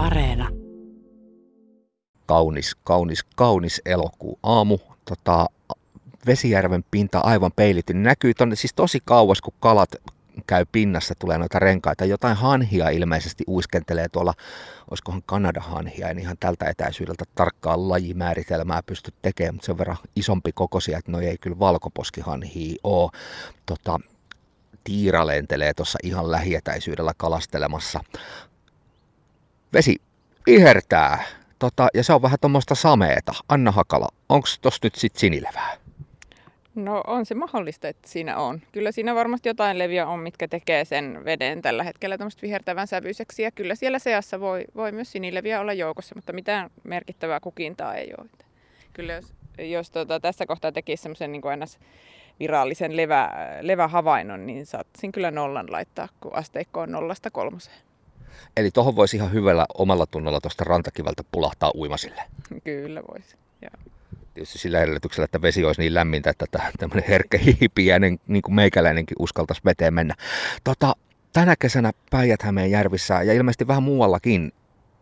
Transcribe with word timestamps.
Areena. 0.00 0.48
Kaunis, 2.26 2.76
kaunis, 2.84 3.24
kaunis 3.36 3.82
elokuu 3.84 4.38
aamu. 4.42 4.78
Tota, 5.04 5.46
Vesijärven 6.26 6.84
pinta 6.90 7.18
aivan 7.18 7.52
peilitty. 7.56 7.94
Näkyy 7.94 8.34
tonne 8.34 8.56
siis 8.56 8.74
tosi 8.74 8.98
kauas, 9.04 9.40
kun 9.40 9.54
kalat 9.60 9.90
käy 10.46 10.64
pinnassa, 10.72 11.14
tulee 11.18 11.38
noita 11.38 11.58
renkaita. 11.58 12.04
Jotain 12.04 12.36
hanhia 12.36 12.88
ilmeisesti 12.88 13.44
uiskentelee 13.48 14.08
tuolla, 14.08 14.34
olisikohan 14.90 15.22
Kanada 15.26 15.60
hanhia, 15.60 16.08
en 16.08 16.18
ihan 16.18 16.36
tältä 16.40 16.68
etäisyydeltä 16.68 17.24
tarkkaa 17.34 17.88
lajimääritelmää 17.88 18.82
pysty 18.86 19.12
tekemään, 19.22 19.54
mutta 19.54 19.66
sen 19.66 19.78
verran 19.78 19.96
isompi 20.16 20.52
kokoisia, 20.52 20.98
että 20.98 21.12
no 21.12 21.20
ei 21.20 21.38
kyllä 21.40 21.58
valkoposkihanhia 21.58 22.76
ole. 22.84 23.10
Tota, 23.66 24.00
tiira 24.84 25.26
lentelee 25.26 25.74
tuossa 25.74 25.98
ihan 26.02 26.30
lähietäisyydellä 26.30 27.12
kalastelemassa. 27.16 28.00
Vesi 29.72 29.96
vihertää, 30.46 31.22
tota, 31.58 31.88
ja 31.94 32.04
se 32.04 32.12
on 32.12 32.22
vähän 32.22 32.38
tuommoista 32.40 32.74
sameeta. 32.74 33.32
Anna 33.48 33.70
Hakala, 33.70 34.08
onko 34.28 34.48
tuossa 34.62 34.80
nyt 34.82 34.94
sitten 34.94 35.20
sinilevää? 35.20 35.76
No 36.74 37.02
on 37.06 37.26
se 37.26 37.34
mahdollista, 37.34 37.88
että 37.88 38.08
siinä 38.08 38.36
on. 38.36 38.60
Kyllä 38.72 38.92
siinä 38.92 39.14
varmasti 39.14 39.48
jotain 39.48 39.78
leviä 39.78 40.06
on, 40.06 40.18
mitkä 40.18 40.48
tekee 40.48 40.84
sen 40.84 41.24
veden 41.24 41.62
tällä 41.62 41.84
hetkellä 41.84 42.18
tämmöistä 42.18 42.42
vihertävän 42.42 42.86
sävyiseksi. 42.86 43.42
Ja 43.42 43.50
kyllä 43.50 43.74
siellä 43.74 43.98
seassa 43.98 44.40
voi, 44.40 44.64
voi 44.76 44.92
myös 44.92 45.12
sinileviä 45.12 45.60
olla 45.60 45.72
joukossa, 45.72 46.14
mutta 46.14 46.32
mitään 46.32 46.70
merkittävää 46.84 47.40
kukintaa 47.40 47.94
ei 47.94 48.12
ole. 48.18 48.28
Kyllä 48.92 49.12
jos, 49.12 49.32
jos 49.58 49.90
tota, 49.90 50.20
tässä 50.20 50.46
kohtaa 50.46 50.72
tekisi 50.72 51.02
semmoisen 51.02 51.32
niin 51.32 51.42
virallisen 52.40 52.96
levä, 52.96 53.30
levähavainnon, 53.60 54.46
niin 54.46 54.66
saattaisin 54.66 55.12
kyllä 55.12 55.30
nollan 55.30 55.72
laittaa, 55.72 56.08
kun 56.20 56.34
asteikko 56.34 56.80
on 56.80 56.92
nollasta 56.92 57.30
kolmoseen. 57.30 57.89
Eli 58.56 58.70
tuohon 58.70 58.96
voisi 58.96 59.16
ihan 59.16 59.32
hyvällä 59.32 59.66
omalla 59.74 60.06
tunnolla 60.06 60.40
tuosta 60.40 60.64
rantakiveltä 60.64 61.22
pulahtaa 61.32 61.72
uimasille. 61.74 62.22
Kyllä 62.64 63.02
voisi, 63.12 63.36
joo 63.62 63.90
tietysti 64.34 64.58
sillä 64.58 64.80
edellytyksellä, 64.80 65.24
että 65.24 65.42
vesi 65.42 65.64
olisi 65.64 65.80
niin 65.80 65.94
lämmintä, 65.94 66.30
että 66.30 66.46
tämmöinen 66.78 67.04
herkkä 67.08 67.38
hiipiäinen, 67.38 68.18
niin 68.26 68.42
kuin 68.42 68.54
meikäläinenkin 68.54 69.16
uskaltaisi 69.18 69.62
veteen 69.64 69.94
mennä. 69.94 70.14
Tota, 70.64 70.96
tänä 71.32 71.54
kesänä 71.58 71.92
päijät 72.10 72.40
järvissä 72.70 73.22
ja 73.22 73.32
ilmeisesti 73.32 73.66
vähän 73.66 73.82
muuallakin 73.82 74.52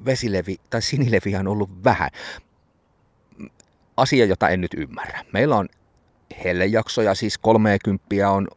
vesilevi 0.05 0.57
tai 0.71 0.83
sinilevi 0.83 1.37
on 1.37 1.49
ollut 1.49 1.85
vähän. 1.85 2.11
Asia, 3.97 4.25
jota 4.25 4.49
en 4.49 4.61
nyt 4.61 4.75
ymmärrä. 4.75 5.25
Meillä 5.33 5.57
on 5.57 5.69
hellejaksoja, 6.45 7.15
siis 7.15 7.39
30 7.39 8.31
on 8.31 8.49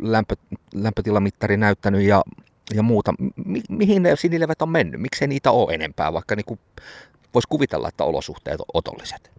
lämpö, 0.00 0.34
lämpötilamittari 0.74 1.56
näyttänyt 1.56 2.02
ja, 2.02 2.22
ja 2.74 2.82
muuta. 2.82 3.14
Mi, 3.44 3.62
mihin 3.68 4.02
ne 4.02 4.16
sinilevet 4.16 4.62
on 4.62 4.68
mennyt? 4.68 5.00
Miksei 5.00 5.28
niitä 5.28 5.50
ole 5.50 5.74
enempää, 5.74 6.12
vaikka 6.12 6.36
niin 6.36 6.58
voisi 7.34 7.48
kuvitella, 7.48 7.88
että 7.88 8.04
olosuhteet 8.04 8.60
on 8.60 8.66
otolliset? 8.74 9.30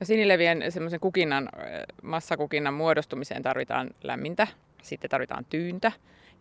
No 0.00 0.06
sinilevien 0.06 0.72
semmoisen 0.72 1.00
kukinnan, 1.00 1.48
massakukinnan 2.02 2.74
muodostumiseen 2.74 3.42
tarvitaan 3.42 3.90
lämmintä, 4.02 4.46
sitten 4.82 5.10
tarvitaan 5.10 5.44
tyyntä 5.44 5.92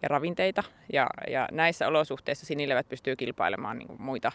ja 0.02 0.08
ravinteita. 0.08 0.64
Ja, 0.94 1.08
ja 1.30 1.48
näissä 1.52 1.88
olosuhteissa 1.88 2.46
sinilevät 2.46 2.90
pystyy 2.90 3.16
kilpailemaan 3.16 3.78
niin 3.78 3.88
muita, 3.98 4.32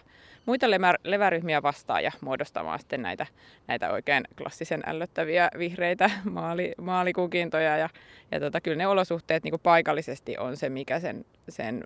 muita 0.46 0.70
levä, 0.70 0.94
leväryhmiä 1.04 1.62
vastaan 1.62 2.04
ja 2.04 2.12
muodostamaan 2.20 2.78
sitten 2.78 3.02
näitä, 3.02 3.26
näitä 3.66 3.90
oikein 3.90 4.24
klassisen 4.38 4.82
ällöttäviä 4.86 5.48
vihreitä 5.58 6.10
maali, 6.30 6.72
maalikukintoja. 6.80 7.76
Ja, 7.76 7.88
ja 8.30 8.40
tota, 8.40 8.60
kyllä 8.60 8.76
ne 8.76 8.86
olosuhteet 8.86 9.44
niin 9.44 9.54
paikallisesti 9.62 10.38
on 10.38 10.56
se, 10.56 10.68
mikä 10.68 11.00
sen, 11.00 11.24
sen 11.48 11.84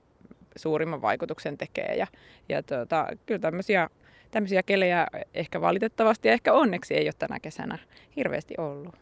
suurimman 0.56 1.03
vaikutuksen 1.03 1.58
tekee. 1.58 1.95
Ja, 1.95 2.06
ja 2.48 2.62
tota, 2.62 3.06
kyllä 3.27 3.41
tämmöisiä 3.41 3.89
tämmöisiä 4.31 4.62
kelejä 4.62 5.06
ehkä 5.34 5.61
valitettavasti 5.61 6.28
ja 6.28 6.34
ehkä 6.34 6.53
onneksi 6.53 6.95
ei 6.95 7.06
ole 7.06 7.12
tänä 7.19 7.41
kesänä 7.41 7.78
hirveästi 8.17 8.55
ollut. 8.58 8.95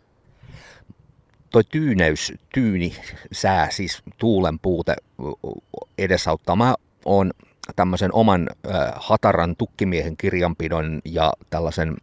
Toi 1.50 1.64
tyyneys, 1.64 2.32
tyyni 2.54 2.96
sää, 3.32 3.70
siis 3.70 4.02
tuulen 4.18 4.58
puute 4.58 4.96
edesauttaa. 5.98 6.56
Mä 6.56 6.74
oon 7.04 7.30
tämmöisen 7.76 8.14
oman 8.14 8.48
äh, 8.50 8.92
hataran 8.96 9.56
tukkimiehen 9.56 10.16
kirjanpidon 10.16 11.00
ja 11.04 11.32
tällaisen 11.50 11.96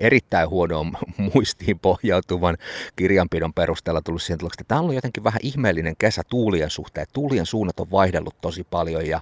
erittäin 0.00 0.48
huonoon 0.48 0.92
muistiin 1.34 1.78
pohjautuvan 1.78 2.56
kirjanpidon 2.96 3.52
perusteella 3.52 4.00
tullut 4.02 4.22
siihen 4.22 4.38
tulokseen, 4.38 4.62
että 4.62 4.68
tämä 4.68 4.78
on 4.78 4.82
ollut 4.82 4.94
jotenkin 4.94 5.24
vähän 5.24 5.40
ihmeellinen 5.42 5.96
kesä 5.98 6.22
tuulien 6.30 6.70
suhteen. 6.70 7.06
Tuulien 7.12 7.46
suunnat 7.46 7.80
on 7.80 7.90
vaihdellut 7.90 8.40
tosi 8.40 8.64
paljon 8.64 9.06
ja, 9.06 9.20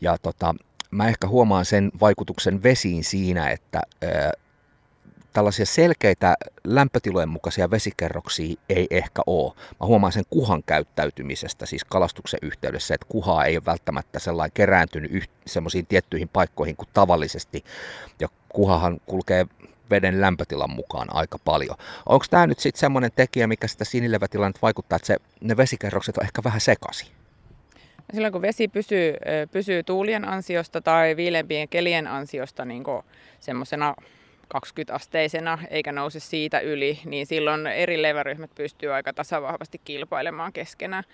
ja 0.00 0.18
tota, 0.18 0.54
mä 0.90 1.08
ehkä 1.08 1.28
huomaan 1.28 1.64
sen 1.64 1.90
vaikutuksen 2.00 2.62
vesiin 2.62 3.04
siinä, 3.04 3.50
että 3.50 3.82
ää, 4.02 4.32
tällaisia 5.34 5.66
selkeitä 5.66 6.34
lämpötilojen 6.64 7.28
mukaisia 7.28 7.70
vesikerroksia 7.70 8.56
ei 8.68 8.86
ehkä 8.90 9.22
ole. 9.26 9.52
Mä 9.80 9.86
huomaan 9.86 10.12
sen 10.12 10.24
kuhan 10.30 10.62
käyttäytymisestä, 10.62 11.66
siis 11.66 11.84
kalastuksen 11.84 12.38
yhteydessä, 12.42 12.94
että 12.94 13.06
kuhaa 13.08 13.44
ei 13.44 13.56
ole 13.56 13.64
välttämättä 13.66 14.18
sellainen 14.18 14.52
kerääntynyt 14.54 15.10
yht- 15.10 15.30
semmoisiin 15.46 15.86
tiettyihin 15.86 16.28
paikkoihin 16.28 16.76
kuin 16.76 16.88
tavallisesti. 16.92 17.64
Ja 18.20 18.28
kuhahan 18.48 19.00
kulkee 19.06 19.46
veden 19.90 20.20
lämpötilan 20.20 20.70
mukaan 20.70 21.08
aika 21.14 21.38
paljon. 21.44 21.76
Onko 22.06 22.24
tämä 22.30 22.46
nyt 22.46 22.58
sitten 22.58 22.80
semmoinen 22.80 23.10
tekijä, 23.16 23.46
mikä 23.46 23.66
sitä 23.66 23.84
sinilevätilannetta 23.84 24.62
vaikuttaa, 24.62 24.96
että 24.96 25.06
se, 25.06 25.16
ne 25.40 25.56
vesikerrokset 25.56 26.18
on 26.18 26.24
ehkä 26.24 26.44
vähän 26.44 26.60
sekaisin? 26.60 27.08
Silloin 28.12 28.32
kun 28.32 28.42
vesi 28.42 28.68
pysyy, 28.68 29.14
pysyy 29.50 29.82
tuulien 29.82 30.28
ansiosta 30.28 30.80
tai 30.80 31.16
viilempien 31.16 31.68
kelien 31.68 32.06
ansiosta 32.06 32.64
niin 32.64 32.84
semmoisena 33.40 33.94
20-asteisena 34.54 35.58
eikä 35.70 35.92
nouse 35.92 36.20
siitä 36.20 36.60
yli, 36.60 37.00
niin 37.04 37.26
silloin 37.26 37.66
eri 37.66 38.02
leväryhmät 38.02 38.50
pystyy 38.54 38.92
aika 38.92 39.12
tasavahvasti 39.12 39.80
kilpailemaan 39.84 40.52
keskenään. 40.52 41.04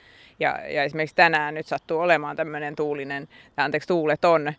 Ja, 0.40 0.58
ja 0.68 0.84
esimerkiksi 0.84 1.16
tänään 1.16 1.54
nyt 1.54 1.66
sattuu 1.66 1.98
olemaan 2.00 2.36
tämmöinen 2.36 2.76
tuulinen, 2.76 3.28
anteeksi 3.56 3.88
tuuleton, 3.88 4.52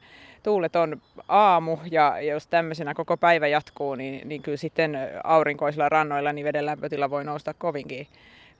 tuuleton 0.43 1.01
aamu 1.27 1.77
ja 1.91 2.21
jos 2.21 2.47
tämmöisenä 2.47 2.93
koko 2.93 3.17
päivä 3.17 3.47
jatkuu, 3.47 3.95
niin, 3.95 4.27
niin 4.27 4.41
kyllä 4.41 4.57
sitten 4.57 4.97
aurinkoisilla 5.23 5.89
rannoilla 5.89 6.33
niin 6.33 6.45
veden 6.45 6.65
lämpötila 6.65 7.09
voi 7.09 7.23
nousta 7.23 7.53
kovinkin 7.53 8.07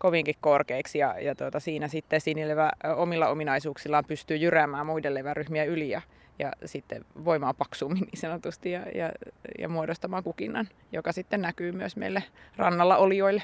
kovinkin 0.01 0.35
korkeiksi 0.41 0.97
ja, 0.97 1.15
ja 1.19 1.35
tuota, 1.35 1.59
siinä 1.59 1.87
sitten 1.87 2.21
sinilevä 2.21 2.71
omilla 2.95 3.27
ominaisuuksillaan 3.27 4.05
pystyy 4.05 4.37
jyräämään 4.37 4.85
muiden 4.85 5.13
leväryhmiä 5.13 5.63
yli 5.63 5.89
ja, 5.89 6.01
ja 6.39 6.51
sitten 6.65 7.05
voimaa 7.25 7.53
paksummin 7.53 8.03
niin 8.03 8.21
sanotusti 8.21 8.71
ja, 8.71 8.81
ja, 8.95 9.11
ja 9.59 9.69
muodostamaan 9.69 10.23
kukinnan, 10.23 10.67
joka 10.91 11.11
sitten 11.11 11.41
näkyy 11.41 11.71
myös 11.71 11.95
meille 11.95 12.23
rannalla 12.57 12.97
olijoille. 12.97 13.43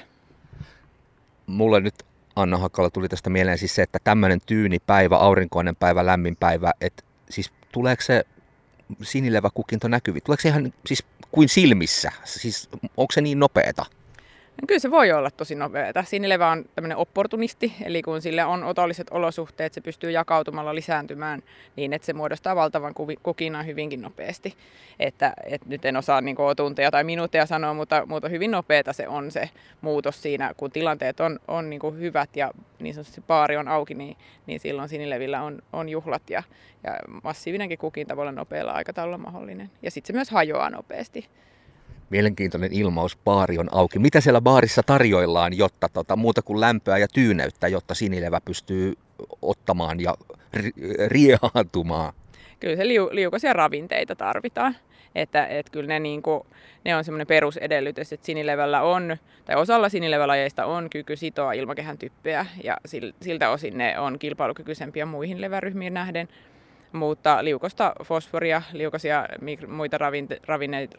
Mulle 1.46 1.80
nyt 1.80 1.94
Anna 2.36 2.56
Hakkala 2.56 2.90
tuli 2.90 3.08
tästä 3.08 3.30
mieleen 3.30 3.58
siis 3.58 3.74
se, 3.74 3.82
että 3.82 3.98
tämmöinen 4.04 4.40
tyyni 4.46 4.78
päivä, 4.86 5.16
aurinkoinen 5.16 5.76
päivä, 5.76 6.06
lämmin 6.06 6.36
päivä, 6.36 6.72
että 6.80 7.02
siis 7.30 7.52
tuleeko 7.72 8.02
se 8.02 8.24
sinilevä 9.02 9.48
kukinto 9.54 9.88
näkyvi? 9.88 10.20
Tuleeko 10.20 10.40
se 10.40 10.48
ihan 10.48 10.72
siis 10.86 11.04
kuin 11.30 11.48
silmissä? 11.48 12.12
Siis 12.24 12.68
onko 12.96 13.12
se 13.12 13.20
niin 13.20 13.38
nopeeta? 13.38 13.86
Kyllä 14.66 14.78
se 14.78 14.90
voi 14.90 15.12
olla 15.12 15.30
tosi 15.30 15.54
nopeata. 15.54 16.02
Sinilevä 16.02 16.50
on 16.50 16.64
tämmöinen 16.74 16.96
opportunisti, 16.96 17.72
eli 17.84 18.02
kun 18.02 18.22
sille 18.22 18.44
on 18.44 18.64
otolliset 18.64 19.06
olosuhteet, 19.10 19.74
se 19.74 19.80
pystyy 19.80 20.10
jakautumalla 20.10 20.74
lisääntymään 20.74 21.42
niin, 21.76 21.92
että 21.92 22.06
se 22.06 22.12
muodostaa 22.12 22.56
valtavan 22.56 22.94
kukinnan 23.22 23.66
hyvinkin 23.66 24.02
nopeasti. 24.02 24.54
Että, 25.00 25.32
et 25.44 25.66
nyt 25.66 25.84
en 25.84 25.96
osaa 25.96 26.20
niin 26.20 26.36
kuin, 26.36 26.56
tunteja 26.56 26.90
tai 26.90 27.04
minuutteja 27.04 27.46
sanoa, 27.46 27.74
mutta, 27.74 28.06
mutta 28.06 28.28
hyvin 28.28 28.50
nopeata 28.50 28.92
se 28.92 29.08
on 29.08 29.30
se 29.30 29.50
muutos 29.80 30.22
siinä, 30.22 30.54
kun 30.56 30.70
tilanteet 30.70 31.20
on, 31.20 31.38
on 31.48 31.70
niin 31.70 31.80
kuin 31.80 31.98
hyvät 31.98 32.36
ja 32.36 32.50
niin 32.78 32.94
sanotusti 32.94 33.20
paari 33.20 33.56
on 33.56 33.68
auki, 33.68 33.94
niin, 33.94 34.16
niin 34.46 34.60
silloin 34.60 34.88
sinilevillä 34.88 35.42
on, 35.42 35.58
on 35.72 35.88
juhlat 35.88 36.30
ja, 36.30 36.42
ja 36.84 36.96
massiivinenkin 37.22 37.78
kukinta 37.78 38.16
voi 38.16 38.22
olla 38.22 38.32
nopealla 38.32 38.72
aikataululla 38.72 39.18
mahdollinen. 39.18 39.70
Ja 39.82 39.90
sitten 39.90 40.06
se 40.06 40.12
myös 40.12 40.30
hajoaa 40.30 40.70
nopeasti 40.70 41.28
mielenkiintoinen 42.10 42.72
ilmaus, 42.72 43.18
baari 43.24 43.58
on 43.58 43.68
auki. 43.72 43.98
Mitä 43.98 44.20
siellä 44.20 44.40
baarissa 44.40 44.82
tarjoillaan, 44.82 45.58
jotta 45.58 45.88
tota, 45.88 46.16
muuta 46.16 46.42
kuin 46.42 46.60
lämpöä 46.60 46.98
ja 46.98 47.08
tyyneyttä, 47.08 47.68
jotta 47.68 47.94
sinilevä 47.94 48.40
pystyy 48.44 48.94
ottamaan 49.42 50.00
ja 50.00 50.14
riehaantumaan? 51.06 52.12
Kyllä 52.60 52.76
se 52.76 52.88
liu, 52.88 53.08
liukaisia 53.12 53.52
ravinteita 53.52 54.16
tarvitaan. 54.16 54.76
Että 55.14 55.46
et 55.46 55.70
kyllä 55.70 55.88
ne, 55.88 55.98
niinku, 55.98 56.46
ne 56.84 56.96
on 56.96 57.04
semmoinen 57.04 57.26
perusedellytys, 57.26 58.12
että 58.12 58.26
sinilevällä 58.26 58.82
on, 58.82 59.16
tai 59.44 59.56
osalla 59.56 59.88
sinilevälajeista 59.88 60.64
on 60.64 60.90
kyky 60.90 61.16
sitoa 61.16 61.52
ilmakehän 61.52 61.98
typpeä, 61.98 62.46
ja 62.64 62.76
siltä 63.22 63.50
osin 63.50 63.78
ne 63.78 63.98
on 63.98 64.18
kilpailukykyisempiä 64.18 65.06
muihin 65.06 65.40
leväryhmiin 65.40 65.94
nähden 65.94 66.28
mutta 66.92 67.44
liukosta 67.44 67.92
fosforia, 68.04 68.62
liukasia 68.72 69.26
muita 69.68 69.98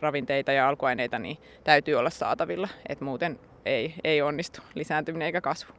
ravinteita 0.01 0.51
ja 0.51 0.69
alkuaineita 0.69 1.19
niin 1.19 1.38
täytyy 1.63 1.95
olla 1.95 2.09
saatavilla, 2.09 2.69
että 2.89 3.06
muuten 3.06 3.39
ei, 3.65 3.94
ei 4.03 4.21
onnistu 4.21 4.62
lisääntyminen 4.75 5.25
eikä 5.25 5.41
kasvu. 5.41 5.74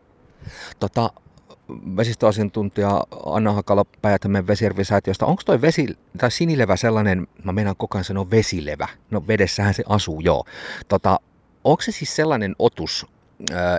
Tota, 0.80 1.10
vesistöasiantuntija 1.96 3.04
Anna 3.26 3.52
Hakala 3.52 3.84
Päijät-Hämeen 4.02 4.46
vesijärvisäätiöstä. 4.46 5.26
Onko 5.26 5.42
toi 5.46 5.60
vesi, 5.60 5.86
tai 6.18 6.30
sinilevä 6.30 6.76
sellainen, 6.76 7.28
mä 7.44 7.52
meinaan 7.52 7.76
koko 7.76 7.98
ajan 7.98 8.04
sanoa 8.04 8.30
vesilevä, 8.30 8.88
no 9.10 9.26
vedessähän 9.28 9.74
se 9.74 9.82
asuu, 9.88 10.20
joo. 10.20 10.44
Tota, 10.88 11.20
onko 11.64 11.82
se 11.82 11.92
siis 11.92 12.16
sellainen 12.16 12.56
otus, 12.58 13.06
ää, 13.54 13.78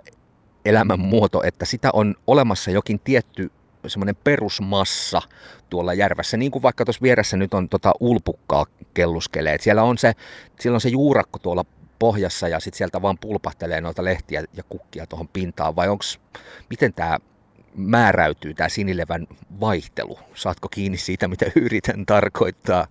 elämänmuoto, 0.66 1.44
että 1.44 1.66
sitä 1.66 1.90
on 1.94 2.16
olemassa 2.28 2.72
jokin 2.72 3.00
tietty 3.00 3.52
semmoinen 3.88 4.16
perusmassa 4.24 5.22
tuolla 5.70 5.94
järvessä, 5.94 6.38
niin 6.38 6.52
kuin 6.52 6.64
vaikka 6.64 6.86
tuossa 6.86 7.02
vieressä 7.02 7.38
nyt 7.38 7.54
on 7.54 7.70
tota 7.70 7.92
ulpukkaa 8.00 8.66
kelluskelee. 8.94 9.54
Et 9.54 9.62
siellä 9.62 9.84
on 9.84 9.98
se, 9.98 10.14
siellä 10.60 10.76
on 10.76 10.82
se 10.82 10.90
juurakko 10.90 11.40
tuolla 11.40 11.66
pohjassa 12.00 12.48
ja 12.48 12.60
sitten 12.60 12.78
sieltä 12.78 13.02
vaan 13.02 13.18
pulpahtelee 13.18 13.82
noita 13.82 14.04
lehtiä 14.04 14.44
ja 14.54 14.64
kukkia 14.70 15.08
tuohon 15.08 15.28
pintaan, 15.28 15.76
vai 15.76 15.90
onks, 15.90 16.20
miten 16.70 16.94
tämä 16.94 17.18
määräytyy, 17.76 18.54
tämä 18.54 18.70
sinilevän 18.70 19.28
vaihtelu? 19.60 20.20
Saatko 20.34 20.70
kiinni 20.70 20.98
siitä, 20.98 21.28
mitä 21.28 21.46
yritän 21.56 22.06
tarkoittaa? 22.06 22.88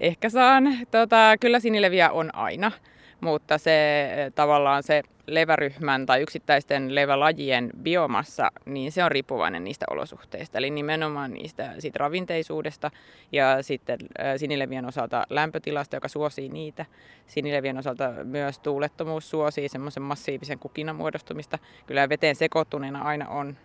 Ehkä 0.00 0.30
saan. 0.30 0.64
Tota, 0.90 1.36
kyllä 1.40 1.60
sinileviä 1.60 2.10
on 2.10 2.34
aina, 2.34 2.72
mutta 3.20 3.58
se 3.58 4.08
tavallaan 4.34 4.82
se 4.82 5.02
leväryhmän 5.26 6.06
tai 6.06 6.22
yksittäisten 6.22 6.94
levälajien 6.94 7.70
biomassa, 7.82 8.50
niin 8.64 8.92
se 8.92 9.04
on 9.04 9.10
riippuvainen 9.10 9.64
niistä 9.64 9.86
olosuhteista. 9.90 10.58
Eli 10.58 10.70
nimenomaan 10.70 11.32
niistä 11.32 11.74
siitä 11.78 11.98
ravinteisuudesta 11.98 12.90
ja 13.32 13.62
sitten 13.62 13.98
sinilevien 14.36 14.86
osalta 14.86 15.26
lämpötilasta, 15.30 15.96
joka 15.96 16.08
suosii 16.08 16.48
niitä. 16.48 16.86
Sinilevien 17.26 17.78
osalta 17.78 18.10
myös 18.24 18.58
tuulettomuus 18.58 19.30
suosii 19.30 19.68
semmoisen 19.68 20.02
massiivisen 20.02 20.58
kukinan 20.58 20.96
muodostumista. 20.96 21.58
Kyllä 21.86 22.08
veteen 22.08 22.36
sekoittuneena 22.36 23.02
aina 23.02 23.28
on, 23.28 23.56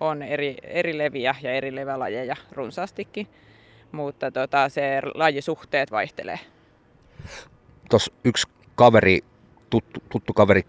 on 0.00 0.22
eri, 0.22 0.56
eri 0.62 0.98
leviä 0.98 1.34
ja 1.42 1.52
eri 1.52 1.74
levälajeja 1.74 2.36
runsaastikin, 2.52 3.26
mutta 3.92 4.30
tota, 4.30 4.68
se 4.68 5.00
lajisuhteet 5.14 5.90
vaihtelee. 5.90 6.38
Tuossa 7.90 8.12
yksi 8.24 8.46
kaveri, 8.82 9.24
tuttu, 9.70 10.02
tuttu 10.08 10.32
kaveri 10.32 10.62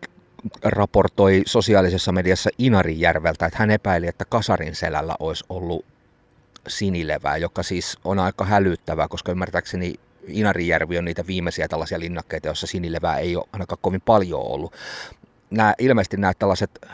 raportoi 0.63 1.42
sosiaalisessa 1.45 2.12
mediassa 2.12 2.50
Inarijärveltä, 2.57 3.45
että 3.45 3.60
hän 3.60 3.71
epäili, 3.71 4.07
että 4.07 4.25
Kasarin 4.25 4.75
selällä 4.75 5.15
olisi 5.19 5.44
ollut 5.50 5.86
sinilevää, 6.68 7.38
joka 7.38 7.63
siis 7.63 7.98
on 8.04 8.19
aika 8.19 8.45
hälyttävää, 8.45 9.07
koska 9.07 9.31
ymmärtääkseni 9.31 9.94
Inarijärvi 10.27 10.98
on 10.98 11.06
niitä 11.06 11.27
viimeisiä 11.27 11.68
tällaisia 11.68 12.00
linnakkeita, 12.00 12.48
joissa 12.48 12.68
sinilevää 12.68 13.18
ei 13.18 13.36
ole 13.36 13.45
ainakaan 13.54 13.80
kovin 13.81 14.01
paljon 14.01 14.42
ollut. 14.42 14.74
Nämä, 15.50 15.74
ilmeisesti 15.80 16.18
nämä 16.18 16.33
tällaiset 16.33 16.86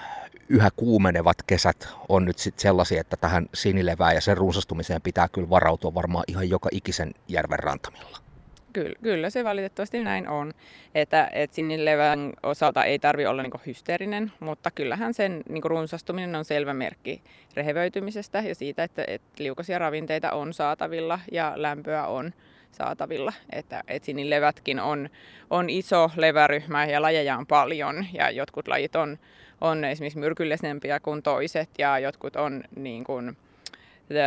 yhä 0.50 0.70
kuumenevat 0.76 1.44
kesät 1.48 1.88
on 2.10 2.26
nyt 2.26 2.38
sitten 2.38 2.62
sellaisia, 2.62 3.02
että 3.02 3.18
tähän 3.18 3.50
sinilevään 3.54 4.16
ja 4.16 4.22
sen 4.22 4.38
runsastumiseen 4.38 5.02
pitää 5.02 5.28
kyllä 5.28 5.50
varautua 5.50 5.94
varmaan 5.94 6.24
ihan 6.28 6.50
joka 6.50 6.70
ikisen 6.72 7.14
järven 7.28 7.60
rantamilla. 7.60 8.29
Kyllä, 8.74 8.96
kyllä 9.02 9.30
se 9.30 9.44
valitettavasti 9.44 10.04
näin 10.04 10.28
on, 10.28 10.54
että, 10.96 11.30
että 11.34 11.56
sinilevän 11.56 12.34
osalta 12.44 12.84
ei 12.84 13.00
tarvi 13.00 13.26
olla 13.26 13.44
niin 13.44 13.52
hysteerinen, 13.66 14.32
mutta 14.40 14.72
kyllähän 14.72 15.14
sen 15.14 15.44
niin 15.50 15.64
runsastuminen 15.64 16.36
on 16.36 16.46
selvä 16.46 16.74
merkki 16.74 17.22
rehevöitymisestä 17.54 18.40
ja 18.40 18.56
siitä, 18.56 18.84
että, 18.84 19.04
että 19.08 19.44
liukasia 19.44 19.80
ravinteita 19.80 20.32
on 20.32 20.54
saatavilla 20.54 21.20
ja 21.32 21.54
lämpöä 21.56 22.08
on 22.08 22.34
saatavilla. 22.72 23.34
Että, 23.52 23.84
että 23.88 24.06
sinilevätkin 24.06 24.80
on, 24.80 25.10
on 25.50 25.70
iso 25.70 26.12
leväryhmä 26.16 26.86
ja 26.86 27.02
lajeja 27.02 27.38
on 27.38 27.48
paljon 27.48 28.06
ja 28.14 28.32
jotkut 28.32 28.68
lajit 28.68 28.96
on, 28.96 29.20
on 29.62 29.84
esimerkiksi 29.86 30.20
myrkyllisempiä 30.20 31.00
kuin 31.00 31.24
toiset 31.24 31.70
ja 31.78 32.00
jotkut 32.00 32.36
on 32.36 32.64
niin 32.76 33.04
kuin, 33.04 33.38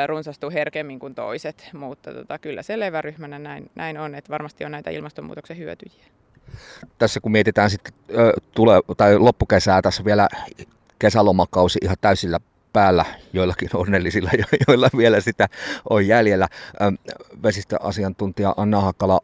runsastuu 0.06 0.50
herkemmin 0.50 0.99
kuin 0.99 1.14
toiset, 1.14 1.70
mutta 1.73 2.12
tota, 2.12 2.38
kyllä 2.38 2.62
se 2.62 2.81
leväryhmänä 2.81 3.38
näin, 3.38 3.70
näin 3.75 3.99
on, 3.99 4.14
että 4.14 4.31
varmasti 4.31 4.64
on 4.64 4.73
näitä 4.73 4.90
ilmastonmuutoksen 4.90 5.58
hyötyjiä. 5.58 6.05
Tässä 6.99 7.20
kun 7.20 7.32
mietitään 7.32 7.70
sitten 7.70 7.94
tule, 8.55 8.81
tai 8.96 9.19
loppukesää, 9.19 9.82
tässä 9.82 10.05
vielä 10.05 10.29
kesälomakausi 10.99 11.79
ihan 11.82 11.96
täysillä 12.00 12.40
päällä, 12.73 13.05
joillakin 13.32 13.69
onnellisilla, 13.75 14.31
joilla 14.69 14.88
vielä 14.96 15.20
sitä 15.20 15.49
on 15.90 16.06
jäljellä. 16.06 16.49
Vesistöasiantuntija 17.43 18.55
Anna 18.56 18.81
Hakala, 18.81 19.20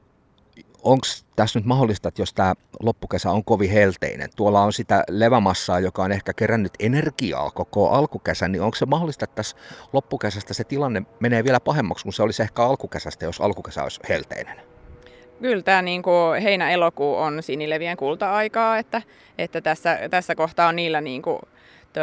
onko 0.83 1.07
tässä 1.37 1.59
nyt 1.59 1.67
mahdollista, 1.67 2.09
että 2.09 2.23
jos 2.23 2.35
tämä 2.35 2.55
loppukesä 2.81 3.31
on 3.31 3.45
kovin 3.45 3.71
helteinen, 3.71 4.29
tuolla 4.37 4.63
on 4.63 4.73
sitä 4.73 5.05
levämassaa, 5.09 5.81
joka 5.81 6.03
on 6.03 6.13
ehkä 6.13 6.33
kerännyt 6.33 6.73
energiaa 6.79 7.51
koko 7.51 7.91
alkukesän, 7.91 8.53
niin 8.53 8.63
onko 8.63 8.75
se 8.77 8.87
mahdollista, 8.87 9.25
että 9.25 9.37
tässä 9.37 9.57
loppukesästä 9.93 10.55
se 10.55 10.65
tilanne 10.65 11.03
menee 11.21 11.45
vielä 11.45 11.61
pahemmaksi 11.61 12.03
kuin 12.03 12.13
se 12.13 12.23
olisi 12.23 12.43
ehkä 12.43 12.65
alkukesästä, 12.65 13.25
jos 13.25 13.41
alkukesä 13.41 13.83
olisi 13.83 14.01
helteinen? 14.09 14.61
Kyllä 15.43 15.63
tämä 15.63 15.83
niin 15.83 16.03
heinä-elokuu 16.43 17.17
on 17.17 17.43
sinilevien 17.43 17.97
kulta-aikaa, 17.97 18.79
että, 18.79 19.03
että 19.39 19.61
tässä, 19.61 19.99
tässä 20.11 20.35
kohtaa 20.35 20.69
on 20.69 20.77
niillä 20.77 21.01
niin 21.01 21.23
kuin 21.23 21.39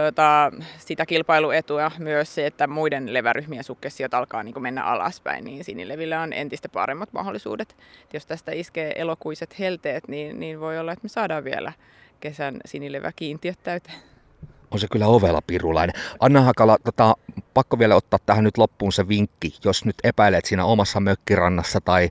tuota, 0.01 0.51
sitä 0.77 1.05
kilpailuetua 1.05 1.91
myös 1.99 2.35
se, 2.35 2.45
että 2.45 2.67
muiden 2.67 3.13
leväryhmien 3.13 3.63
sukkessiot 3.63 4.13
alkaa 4.13 4.43
niin 4.43 4.61
mennä 4.61 4.83
alaspäin, 4.83 5.45
niin 5.45 5.63
sinilevillä 5.63 6.21
on 6.21 6.33
entistä 6.33 6.69
paremmat 6.69 7.13
mahdollisuudet. 7.13 7.77
Jos 8.13 8.25
tästä 8.25 8.51
iskee 8.51 8.91
elokuiset 8.95 9.59
helteet, 9.59 10.07
niin, 10.07 10.39
niin 10.39 10.59
voi 10.59 10.79
olla, 10.79 10.91
että 10.91 11.05
me 11.05 11.09
saadaan 11.09 11.43
vielä 11.43 11.73
kesän 12.19 12.57
sinileväkiintiöt 12.65 13.59
täyteen. 13.63 13.97
On 14.71 14.79
se 14.79 14.87
kyllä 14.91 15.07
ovella 15.07 15.41
pirulainen. 15.47 15.95
Anna 16.19 16.41
Hakala, 16.41 16.77
tota, 16.83 17.15
pakko 17.53 17.79
vielä 17.79 17.95
ottaa 17.95 18.19
tähän 18.25 18.43
nyt 18.43 18.57
loppuun 18.57 18.91
se 18.91 19.07
vinkki. 19.07 19.53
Jos 19.63 19.85
nyt 19.85 19.95
epäilet 20.03 20.45
siinä 20.45 20.65
omassa 20.65 20.99
mökkirannassa 20.99 21.81
tai 21.81 22.09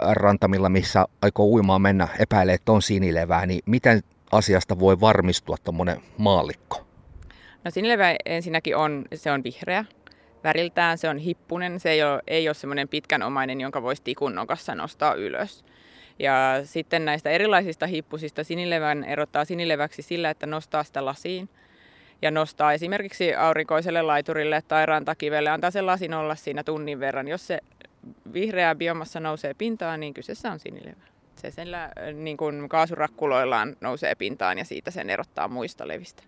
rantamilla, 0.00 0.68
missä 0.68 1.04
aikoo 1.22 1.46
uimaan 1.46 1.82
mennä, 1.82 2.08
epäilee, 2.18 2.54
että 2.54 2.72
on 2.72 2.82
sinilevää, 2.82 3.46
niin 3.46 3.60
miten 3.66 4.02
asiasta 4.32 4.78
voi 4.78 5.00
varmistua 5.00 5.56
tuommoinen 5.64 6.02
maallikko? 6.18 6.91
No 7.64 7.70
sinilevä 7.70 8.16
ensinnäkin 8.24 8.76
on, 8.76 9.04
se 9.14 9.30
on 9.30 9.44
vihreä 9.44 9.84
väriltään, 10.44 10.98
se 10.98 11.08
on 11.08 11.18
hippunen, 11.18 11.80
se 11.80 11.90
ei 11.90 12.02
ole, 12.02 12.22
ei 12.26 12.48
ole 12.48 12.54
semmoinen 12.54 12.88
pitkänomainen, 12.88 13.60
jonka 13.60 13.82
voisi 13.82 14.02
tikun 14.02 14.34
nokassa 14.34 14.74
nostaa 14.74 15.14
ylös. 15.14 15.64
Ja 16.18 16.60
sitten 16.64 17.04
näistä 17.04 17.30
erilaisista 17.30 17.86
hippusista 17.86 18.44
sinilevän 18.44 19.04
erottaa 19.04 19.44
sinileväksi 19.44 20.02
sillä, 20.02 20.30
että 20.30 20.46
nostaa 20.46 20.84
sitä 20.84 21.04
lasiin 21.04 21.48
ja 22.22 22.30
nostaa 22.30 22.72
esimerkiksi 22.72 23.34
aurinkoiselle 23.34 24.02
laiturille 24.02 24.62
tai 24.68 24.86
rantakivelle, 24.86 25.50
antaa 25.50 25.70
sen 25.70 25.86
lasin 25.86 26.14
olla 26.14 26.34
siinä 26.34 26.64
tunnin 26.64 27.00
verran. 27.00 27.28
Jos 27.28 27.46
se 27.46 27.58
vihreä 28.32 28.74
biomassa 28.74 29.20
nousee 29.20 29.54
pintaan, 29.54 30.00
niin 30.00 30.14
kyseessä 30.14 30.52
on 30.52 30.58
sinilevä. 30.58 31.02
Se 31.36 31.50
sillä 31.50 31.90
niin 32.14 32.36
kuin 32.36 32.68
kaasurakkuloillaan 32.68 33.76
nousee 33.80 34.14
pintaan 34.14 34.58
ja 34.58 34.64
siitä 34.64 34.90
sen 34.90 35.10
erottaa 35.10 35.48
muista 35.48 35.88
levistä. 35.88 36.22